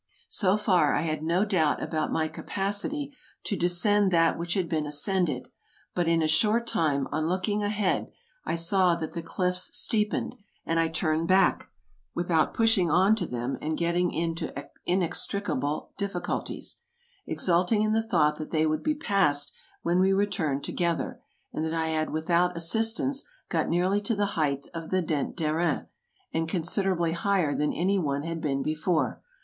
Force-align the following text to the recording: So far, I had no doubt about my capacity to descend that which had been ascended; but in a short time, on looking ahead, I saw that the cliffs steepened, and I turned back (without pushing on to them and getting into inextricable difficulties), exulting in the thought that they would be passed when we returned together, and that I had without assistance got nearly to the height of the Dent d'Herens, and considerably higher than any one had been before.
So 0.29 0.57
far, 0.57 0.95
I 0.95 1.01
had 1.01 1.21
no 1.21 1.45
doubt 1.45 1.83
about 1.83 2.11
my 2.11 2.27
capacity 2.27 3.15
to 3.43 3.55
descend 3.55 4.09
that 4.09 4.35
which 4.35 4.55
had 4.55 4.67
been 4.67 4.87
ascended; 4.87 5.49
but 5.93 6.07
in 6.07 6.23
a 6.23 6.27
short 6.27 6.65
time, 6.65 7.07
on 7.11 7.27
looking 7.29 7.61
ahead, 7.61 8.07
I 8.43 8.55
saw 8.55 8.95
that 8.95 9.13
the 9.13 9.21
cliffs 9.21 9.69
steepened, 9.77 10.37
and 10.65 10.79
I 10.79 10.87
turned 10.87 11.27
back 11.27 11.69
(without 12.15 12.55
pushing 12.55 12.89
on 12.89 13.15
to 13.17 13.27
them 13.27 13.59
and 13.61 13.77
getting 13.77 14.11
into 14.11 14.51
inextricable 14.87 15.91
difficulties), 15.97 16.77
exulting 17.27 17.83
in 17.83 17.93
the 17.93 18.01
thought 18.01 18.37
that 18.39 18.49
they 18.49 18.65
would 18.65 18.81
be 18.81 18.95
passed 18.95 19.53
when 19.83 19.99
we 19.99 20.13
returned 20.13 20.63
together, 20.63 21.21
and 21.53 21.63
that 21.63 21.73
I 21.75 21.89
had 21.89 22.09
without 22.09 22.57
assistance 22.57 23.23
got 23.49 23.69
nearly 23.69 24.01
to 24.01 24.15
the 24.15 24.25
height 24.33 24.67
of 24.73 24.89
the 24.89 25.03
Dent 25.03 25.37
d'Herens, 25.37 25.85
and 26.33 26.49
considerably 26.49 27.11
higher 27.11 27.55
than 27.55 27.71
any 27.71 27.99
one 27.99 28.23
had 28.23 28.41
been 28.41 28.63
before. 28.63 29.21